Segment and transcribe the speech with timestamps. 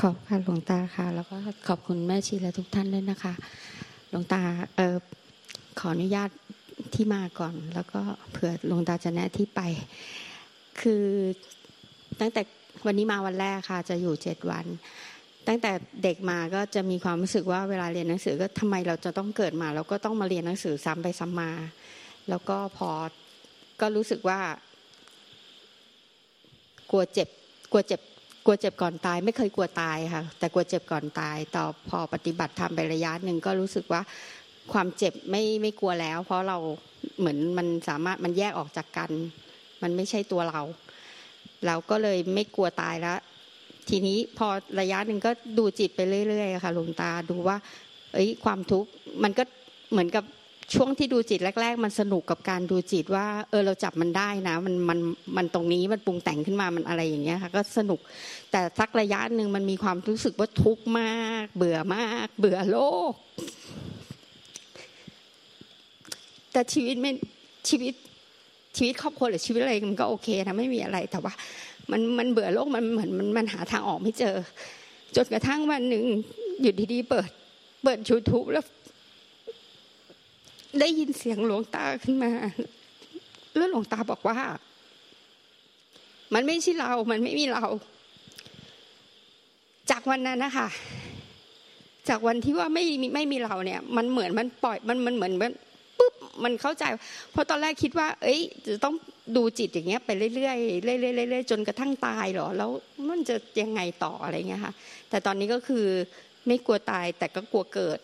[0.00, 1.36] ขอบค่ะหลวงตาค่ะ แล้วก็
[1.68, 3.32] ขอบคุณแม่ชีและทุกท่านด้วยนะคะ
[4.10, 4.40] หลวงตา
[4.76, 4.96] เออ
[5.78, 6.30] ขออนุญาต
[6.94, 8.00] ที่มาก่อน แล้วก็
[8.30, 9.60] เผื่อหลวงตาจะแนะที่ไป
[10.80, 11.04] คือ
[12.20, 12.42] ตั้งแต่
[12.86, 14.66] วันนี้มาวันแรกค่ะ จะอยู่เจ็ดวัน
[15.48, 15.72] ตั้งแต่
[16.02, 21.50] เด็กมาก็จะมีความรู้สึกว่าเวลาเรียนหนังสือก็ทำไมเราจะต้องเกิดมาเราก็ต้องมาเรียนหนังสือซ้ำไปซ้ำมา
[22.28, 22.90] แล้วก็พอ
[23.80, 24.40] ก็รู้สึกว่า
[26.90, 27.28] กลัวเจ็บ
[27.72, 28.00] กลัวเจ็บ
[28.44, 34.00] กลัวเจ็บก่อนตาย ไม่เคยกลัวตายค่ะ แต่กลัวเจ็บก่อนตาย ต่อพอปฏิบัติทำไประยะหนึ่งก็รู้สึกว่า
[34.72, 36.58] ความเจ็บไม่ไม่กลัวแล้ว เพราะเรา
[37.18, 39.10] เหมือนมันสามารถมันแยกออกจากกัน
[39.82, 40.62] มันไม่ใช่ตัวเรา
[41.66, 43.18] เราก็เลยไม่กลัวตายแล้ว
[43.88, 44.48] ทีนี้พอ
[44.80, 47.56] ระยะหนึ่งก็ดูจิตไปเรื่อยๆค่ะหลวงตาดูว่า
[48.14, 48.90] เอ้ยความทุกข์
[49.22, 49.42] มันก็
[49.90, 50.24] เหมือนกับ
[50.74, 54.98] ช่วงที่ดูจิตแรก ๆ มันสนุกกับการดูจิตว่า เออเราจับมันได้นะ มันมัน
[55.36, 58.00] มันตรงนี้มันปรุงแต่งขึ้นมามันอะไรอย่างเงี้ยค่ะก็สนุก
[58.50, 62.78] แต่สักระยะหนึ่งมันมีความรู้สึกว่าทุกข์มาก เบื่อมาก เบื่อโล
[63.10, 63.12] ก
[66.52, 67.12] แต่ชีวิตไม่
[67.68, 67.94] ชีวิต
[68.76, 71.32] ชีวิตครอบครัวหรือชีวิตอะไรมันก็โอเคนะไม่มีอะไรแต่ว่า
[71.90, 74.36] มันมันเบื่อโลกมันเหมือนมันมันหาทางออกไม่เจอ
[75.16, 76.04] จนกระทั่งวันหนึ่ง
[76.62, 77.30] อยู่ดีๆเปิด
[77.84, 78.64] เปิดยูทูบแล้ว
[80.78, 82.30] ได้ยินเสียงหลวงตาขึ้นมา
[83.56, 84.38] แล้วหลวงตาบอกว่า
[86.34, 87.64] มันไม่ใช่เรา มันไม่มีเรา
[89.90, 90.68] จากวันนั้นนะคะ
[92.08, 95.52] จากวันที่ว่าไม่ไม่มีเราเนี่ย มันเหมือนมันปล่อย มันมันเหมือนมัน
[95.98, 96.84] ปุ๊บ มันเข้าใจ
[97.32, 98.94] เพราะตอนแรกคิดว่า เอ้ย จะต้อง
[99.36, 102.70] ดูจิตอย่างเงี้ยไปเรื่อยๆเรื่อยๆเรื่อยๆจนกระทั่งตายหรอ แล้ว
[103.08, 104.72] มันจะยังไงต่ออะไรเงี้ยค่ะ
[105.10, 105.86] แต่ตอนนี้ก็คือ
[106.46, 107.98] ไม่กลัวตายแต่ก็กลัวเกิด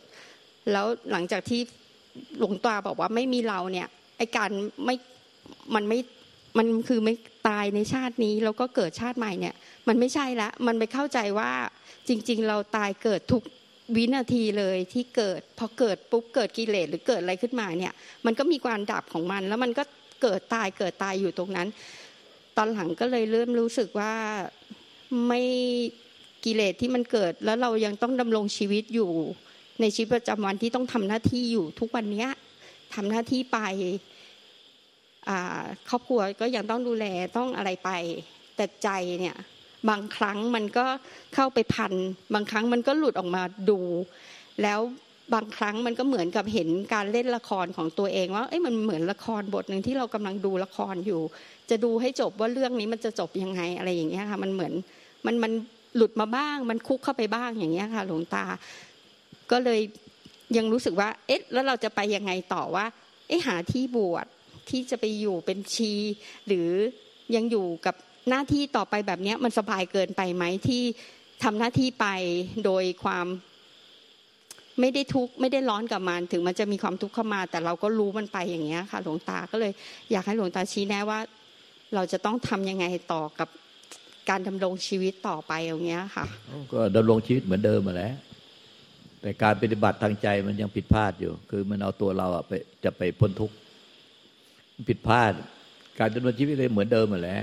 [0.72, 1.60] แล้วหลังจากที่
[2.38, 3.88] หลวงตาบอกว่าไม่มีเราเนี่ย
[4.18, 4.50] ไอการ
[4.84, 4.96] ไม่
[5.74, 5.98] มันไม่
[6.58, 7.14] มันคือไม่
[7.48, 9.54] ตายในชาตินี้แล้วก็เกิดชาติใหม่เนี่ย
[9.88, 11.50] มันไม่ใช่ละมันไปเข้าใจว่า
[12.08, 13.42] จริง ๆ เราตายเกิดทุก
[13.96, 17.92] วินาทีเลยที่เกิดพอเกิดปุ๊บเกิดกิเลสหรือเกิดอะไรขึ้นมาเนี่ย
[18.26, 19.84] มันก็มีการดับของมัน แล้วมันก็
[20.22, 21.68] เกิดตายเกิดตายอยู่ตรงนั้น
[22.56, 24.14] ตอนหลังก็เลยเริ่มรู้สึกว่า
[25.28, 25.42] ไม่
[26.44, 29.10] กิเลสที่มันเกิด แล้วเรายังต้องดำรงชีวิตอยู่
[29.80, 32.26] ในชีวิตประจำวันที่ต้องทำหน้าที่อยู่ทุกวันนี้
[32.94, 33.58] ทำหน้าที่ไป
[35.88, 37.06] ครอบครัวก็ยังต้องดูแล
[37.36, 37.90] ต้องอะไรไป
[38.56, 38.88] แต่ใจ
[39.20, 39.36] เนี่ย
[39.88, 40.86] บางครั้งมันก็
[41.34, 41.92] เข้าไปพัน
[42.34, 43.78] บางครั้งมันก็หลุดออกมาดู
[44.62, 44.80] แล้ว
[45.34, 51.20] บางครั้งมันก็เหมือนกับเห็นการเล่นละครของตัวเองว่าเอ้ยมันเหมือนละครบทหนึ่งที่เรากำลังดูละครอยู่
[51.70, 54.72] จะดูให้จบว่าเรื่องนี้มันจะจบยังไงอะไรอย่างเงี้ยค่ะ มันเหมือน
[55.26, 55.52] มันมัน
[55.96, 58.44] หลุดมาบ้าง มันคุกเข้าไปบ้างอย่างเงี้ยค่ะ หลวงตา
[59.52, 59.80] ก็เลย
[60.56, 62.86] ยังรู้สึกว่า เอ๊ะ แล้วเราจะไปยังไงต่อว่า
[63.28, 64.26] เอ๊ะ หาที่บวช
[64.70, 65.92] ที่จะไปอยู่เป็นชี
[66.46, 66.68] หรือ
[67.34, 67.94] ยังอยู่กับ
[68.30, 70.82] หน้าที่ต่อไปแบบนี้มันสบายเกินไปไหมที่
[71.44, 72.06] ทำหน้าที่ไป
[72.64, 73.26] โดยความ
[74.80, 79.72] ไม่ได้ทุกข์ไม่ได้ร้อนกับมันถึงมันจะมีความทุกข์เข้ามา แต่เราก็รู้มันไปอย่างเงี้ยค่ะ หลวงตาก็เลย
[80.10, 81.18] อยากให้หลวงตาชี้แนะว่า
[81.94, 83.48] เราจะต้องทำยังไงต่อกับ
[84.28, 86.24] การดำรงชีวิตต่อไปอย่างเงี้ยค่ะ
[86.72, 88.14] ก็ดำรงชีวิตเหมือนเดิมมาแล้ว
[89.26, 92.52] แต่การปฏิบัติทางใจมันยังผิดพลาดอยู่ คือมันเอาตัวเราอะไป
[92.84, 93.54] จะไปพ้นทุกข์
[94.88, 95.32] ผิดพลาด
[95.98, 97.42] การดำเนินชีวิตเลยเหมือนเดิมมาแล้ว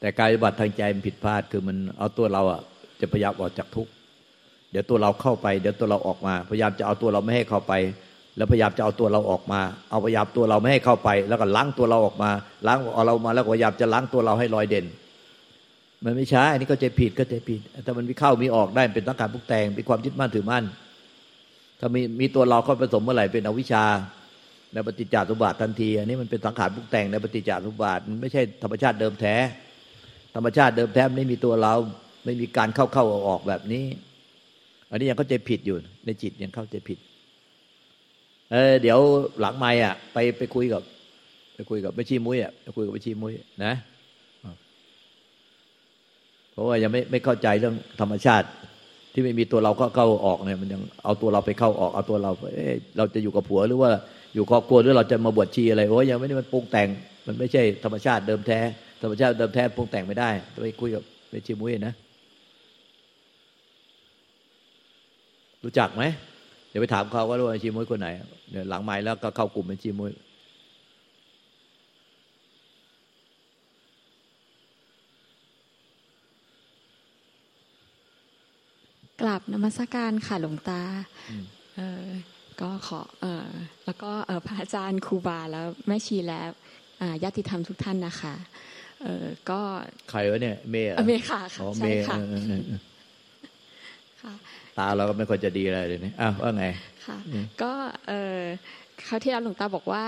[0.00, 2.60] แต่การปฏิบัติทางใจมันผิดพลาด คือมันเอาตัวเราอะ
[3.00, 3.92] จะพยายามออกจากทุกข์
[4.70, 7.72] เดี๋ยวตัวเราเข้าไป เดี๋ยวตัวเราออกมา พยายามจะเอาตัวเราไม่ให้เข้าไป
[8.36, 9.60] แล้วพยายามจะเอาตัวเราออกมา
[9.90, 12.30] เอาพยายามตัวเราไม่ให้เข้าไป แล้วก็ล้างตัวเราออกมา
[12.66, 14.86] ล้างเอาเรามาแล้วพยายามจะล้างตัวเราให้ลอยเด่น
[16.04, 20.64] มันไม่ใช่อันนี้ก็ใจผิดก็ใจผิด แต่มันมีเข้ามีออกได้เป็นต้องการพุกแต่งเป็นความยึดมั่นถือมั่น
[21.80, 23.84] ถ้ามีมีตัวเราเข้าผสมเมื่อไหร่เป็นอวิชชา
[24.72, 29.36] ในปฏิจจสมบัติทันทีอันนี้มันเป็นสังขารปรุงแต่งในปฏิจจสมบัติมันไม่ใช่ธรรมชาติเดิมแท้
[30.34, 31.74] ธรรมชาติเดิมแท้ไม่มีตัวเรา
[32.24, 33.84] ไม่มีการเข้าเข้าออกออกแบบนี้
[34.90, 35.76] อันนี้ยังเข้าใจผิดอยู่
[36.06, 36.98] ในจิตยังเข้าใจผิด
[38.52, 38.98] เออเดี๋ยว
[39.40, 40.82] หลังไม่อะ ไปไปคุยกับ
[41.54, 43.34] ไปคุยกับไปชีมุ้ยอะไปคุยกับไปชีมุ้ย
[43.64, 43.74] นะ
[46.52, 48.46] เพราะว่ายังไม่ไม่เข้าใจเรื่องธรรมชาติ
[49.14, 52.66] ที่ไม่มีตัวเราก็เข้าออกเนี่ยมันยังเอาตัวเราไปเข้าออกเอาตัวเราเอ๊
[52.96, 53.90] เราจะอยู่กับผัวหรือว่า
[54.34, 56.88] อยู่ครอบครัวหรือเราจะมาบวชชีอะไรโอ้ยยังไม่ได้มันปรุงแต่ง
[57.26, 58.58] มันไม่ใช่ธรรมชาติเดิมแท้
[59.02, 60.30] ธรรมชาติเดิมแท้ปรุงแต่งไม่ได้
[60.62, 61.94] ไปคุยกับไปชิมุ้ยนะ
[65.64, 66.02] รู้จักไหม
[66.68, 68.08] เดี๋ยวไปถามเขาว่ารู้ว่าชิมุ้ยคนไหน
[68.50, 70.12] เดี๋ยวหลังไม้แล้วก็เข้ากลุ่มเป็นชิมุ้ย
[79.24, 80.82] กลับนมัสการค่ะหลวงตา
[81.76, 82.06] เออ
[82.60, 83.48] ก็ขอเออ
[83.84, 86.50] แล้วก็เออพระอาจารย์ครูบาแล้วแม่ชีแล้ว
[87.22, 88.34] ญาติธรรมทุกท่านนะคะ
[89.02, 89.60] เออก็
[90.10, 91.40] ใครวะเนี่ยเมย์เมย์ค่ะ
[91.78, 92.16] ใช่ค่ะ
[94.22, 94.32] ค่ะ
[94.78, 96.66] ตาเราก็ไม่ค่อยจะดีอะไรเลยนี่อ้าวว่าไง
[97.06, 97.72] ค่ะอืมก็
[98.08, 98.38] เออ
[99.06, 100.06] คราวที่แล้วหลวงตาบอกว่า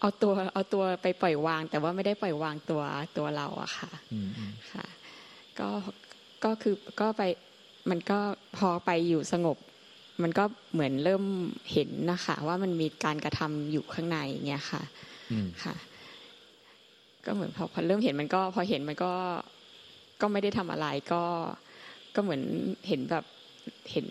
[0.00, 2.82] เอาตัวเอาตัวไปปล่อยวาง แต่ว่าไม่ได้ปล่อยวางตัว
[3.16, 4.86] ตัวเราอะค่ะอืมอืมค่ะ
[5.58, 5.68] ก็
[6.44, 7.22] ก็คือก็ไป
[7.90, 8.18] มันก็
[8.56, 9.56] พอไปอยู่สงบ
[10.22, 11.24] มันก็เหมือนเริ่ม
[11.72, 14.82] เห็นนะคะ ว่ามันมีการกระทำอยู่ข้างในเนี่ยค่ะ
[15.32, 15.74] อืมค่ะ
[17.24, 19.12] ก็เหมือนพอพอเริ่มเห็นมันก็ พอเห็นมันก็
[20.20, 21.22] ก็ไม่ได้ทำอะไรก็
[22.14, 22.42] ก็เหมือน
[22.88, 23.24] เห็นแบบ
[23.92, 24.06] เห็น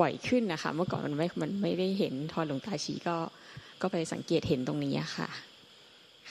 [0.00, 3.16] บ่อยขึ้นนะคะ เมื่อก่อนมันไม่มันไม่ได้เห็นทอนหลวงตาชี้ก็
[3.80, 5.28] ก็ไปสังเกตเห็นตรงนี้อะค่ะ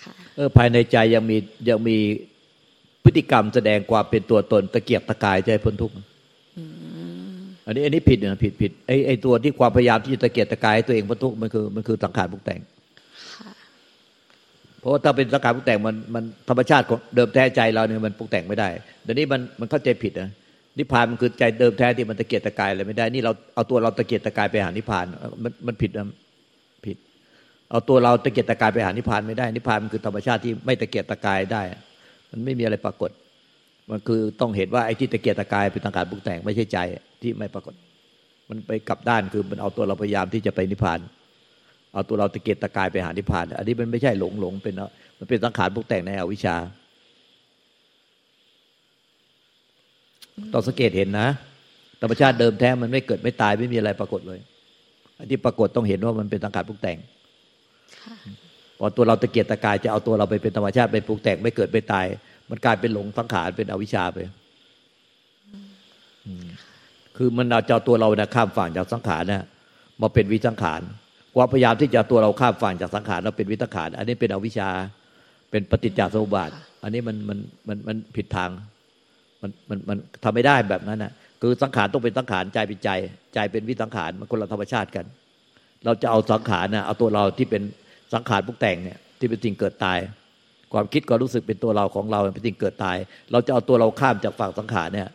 [0.04, 1.38] ค่ะเออภายในใจยังมี
[1.70, 1.98] ยังมี
[3.04, 5.96] พฤติกรรมแสดงความเป็นตัวตนตะเกียกตะกายใจพ้นทุกข์
[6.60, 7.04] อื
[7.38, 12.60] มอันนี้อันนี้ผิดนะผิดผิดไอ้ไอ้ตัวที่ความพยายามที่จะตะเกียกตะกายให้ตัวเองพ้นทุกข์มันคือมันคือสังขารปรุงแต่ง
[13.38, 13.52] ค่ะ
[14.80, 18.70] เพราะว่าถ้าเป็นสังขารปรุงแต่งมันมันธรรมชาติของเดิมแท้ใจเราเนี่ยมันปรุงแต่งไม่ได้
[19.04, 20.30] เดี๋ยวนี้มันมันเข้าใจผิดนะ
[20.78, 26.06] นิพพานมันคือใจเดิมแท้ที่มันตะเกียกตะกายอะไรไม่ได้ นี่เราเอาตัวเราตะเกียกตะกายไปหานิพพานเออมันมันผิดนะ
[26.86, 26.98] ผิด
[27.72, 31.62] เอาตัวเราตะเกียกตะกายไปหานิพพานไม่ได้ นิพพานมันคือธรรมชาติที่ไม่ตะเกียกตะกายได้
[32.32, 33.12] มันไม่มีอะไรปรากฏ
[33.90, 36.78] มันคือต้องเห็นว่าไอ้ที่ตะเกียกตะกายเป็นสังขารปรุงแต่งไม่ใช่ใจ
[37.22, 37.74] ที่ไม่ปรากฏ
[38.50, 41.00] มันไปกลับด้านคือมันเอาตัวเราพยายามที่จะไปนิพพาน
[41.94, 44.74] เอาตัวเราตะเกียกตะกายไปหานิพพาน อันนี้มันไม่ใช่หลงหลงเป็น
[45.20, 46.56] มันเป็นสังขารปรุงแต่งในอวิชชา
[50.54, 51.28] ต้องสังเกตเห็นนะ
[52.02, 54.40] ธรรมชาติเดิมแท้มันไม่เกิดไม่ตายไม่มีอะไรปรากฏเลย
[55.18, 56.98] อันที่ปรากฏต้องเห็นว่ามันเป็นสังขารปรุงแต่ง
[58.04, 58.16] ค่ะ
[58.80, 62.06] พอตัวเราตะเกียกตะกายจะเอาตัวเราไปเป็นธรรมชาติไปปรุงแต่งไม่เกิดไม่ตาย
[62.50, 64.18] มันกลายเป็นหลงสังขารเป็นอวิชชาไป
[67.18, 69.46] คือมันเอาเจะเอาตัวเรานะข้ามฝั่งจากสังขารนะ
[70.02, 70.82] มาเป็นวิสังขาร
[71.36, 74.70] ความพยายามที่จะตัวเราข้ามฝั่งจากสังขารเราเป็นวิสังขาร อันนี้เป็นอวิชชา
[75.52, 76.52] เป็นปฏิจจสมุปบาท
[76.84, 77.38] อันนี้มันมัน
[77.68, 78.50] มันมันผิดทาง
[79.42, 81.12] มันมันมันทำไม่ได้แบบนั้นนะ
[81.42, 82.90] คือสังขารต้องเป็นสังขารใจเป็นใจ
[83.34, 85.06] ใจเป็นวิสังขารมันคนละธรรมชาติกัน
[85.86, 87.62] เราจะเอาสังขารนะเอาตัวเราที่เป็น
[88.14, 89.98] สังขารพวกแต่งเนี่ยที่เป็นสิ่งเกิดตาย
[90.74, 92.98] ความคิดความรู้สึกเป็นตัวเราของเราเป็นสิ่งเกิดตาย
[93.32, 95.10] เราจะเอาตัวเราข้ามจากฝั่งสังขารเนี่ย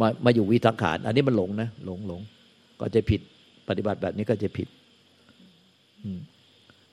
[0.00, 2.20] มามาอยู่วิสังขาร อันนี้มันหลงนะหลงหลง
[2.80, 3.20] ก็จะผิด
[3.68, 4.68] ปฏิบัติแบบนี้ก็จะผิด
[6.02, 6.18] อืม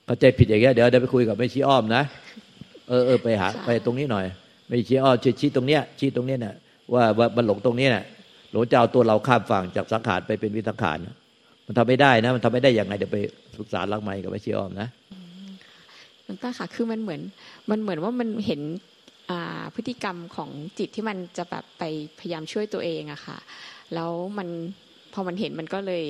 [0.08, 2.04] ก็ใจผิดอย่างเงี้ยเดี๋ยวเดี๋ยวไปคุยกับแม่ชีอ้อมนะ
[2.88, 4.26] เออเออไปหาค่ะไปตรงนี้หน่อย
[4.68, 6.56] แม่ชีอ้อมชี้ชี้ตรงเนี้ยชี้ตรงเนี้ยเนี่ย
[6.94, 8.04] ว่าว่ามันหลงตรงนี้เนี่ย
[8.52, 11.16] หลงจะเอาตัวเราข้ามฝั่งจากสังขารไปเป็นวิสังขารนะ
[11.68, 13.18] มันทำไม่ได้นะ มันทำไม่ได้อย่างไงเดี๋ยวไป
[13.58, 14.88] ศึกษาลักไม้กับแม่ชีอ้อมนะ
[15.19, 15.19] ห
[16.30, 17.22] ลวงตาค่ะคือมันเหมือน
[17.70, 18.62] มันเหมือนว่ามันเห็น
[19.32, 20.50] อ่าพฤติกรรมของ
[20.80, 21.84] จิตที่มันจะแบบไป
[22.20, 23.38] พยายามช่วยตัวเองอะค่ะ
[23.94, 24.48] แล้วมัน
[25.14, 26.04] พอมันเห็นมันก็เลย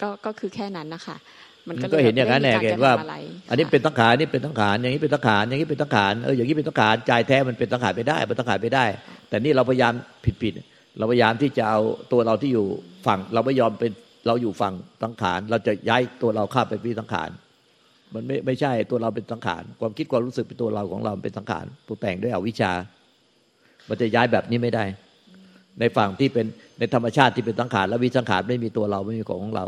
[0.00, 1.16] ก็ก็คือแค่นั้นนะคะ
[1.68, 3.16] มันก็ก็เห็นอย่างนั้นแน่ไม่ได้มีเห็กรนว่ากระทำอะไร
[3.50, 8.84] อันนี้ค่ะเป็นสังขารนี่เป็นสังขารอย่างนี้เป็นสังขารอย่างนี้เป็นสังขารเอออย่างนี้เป็นสังขารใจแท้มันเป็นสังขารไปได้เป็นสังขารไปได้
[9.28, 9.92] แต่นี่เราพยายาม
[10.24, 10.52] ผิดผิด
[10.98, 11.80] เราพยายามที่จะเอา
[12.12, 12.66] ตัวเราที่อยู่
[13.06, 13.92] ฝั่ง เราไม่ยอมเป็น
[14.26, 17.30] เราอยู่ฝั่งสังขารเราจะย้ายตัวเราข้ามไปวิสังขาร
[18.14, 22.72] มันไม่ไม่ใช่ตัวเราเป็นสังขาร ความคิดความรู้สึกเป็นตัวเราของเราเป็นสังขารปรุงแต่งด้วยอวิชชา
[23.88, 24.84] มันจะย้ายแบบนี้ไม่ได้
[25.80, 26.46] ในฝั่งที่เป็น
[26.78, 29.66] ในธรรมชาติที่เป็นสังขารและวิสังขารไม่มีตัวเราไม่มีของของเรา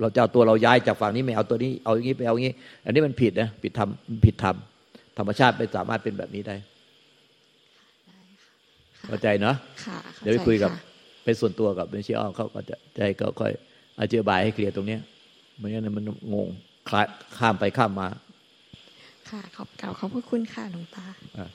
[0.00, 4.56] เราจะเอาตัวเราย้ายจากฝั่งนี้ไม่เอาตัวนี้เอาอย่างนี้ไปเอาอย่างนี้ อันนี้มันผิดนะผิดธรรมมันผิดธรรม
[5.18, 6.56] ธรรมชาติไม่สามารถเป็นแบบนี้ได้
[9.06, 13.52] เข้าใจเนาะค่ะเดี๋ยวไปคุยกับข้าใจะเป็นส่วนตัวกับเมชิอ้อมเขาก็จะจะให้เขาค่อย
[14.00, 15.00] อธิบายให้เคลียร์ตรงเนี้ย
[15.58, 16.73] ไม่งั้นมันงงคลา
[17.38, 18.08] ข้ามไปข้ามมา
[19.30, 21.06] ค่ะขอบกล่าวขอบพระคุณค่ะหลวงตา
[21.38, 21.48] อะ